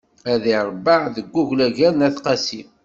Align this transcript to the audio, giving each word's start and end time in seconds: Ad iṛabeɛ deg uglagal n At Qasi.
Ad 0.31 0.43
iṛabeɛ 0.53 1.01
deg 1.15 1.33
uglagal 1.41 1.93
n 1.97 2.05
At 2.07 2.17
Qasi. 2.23 2.61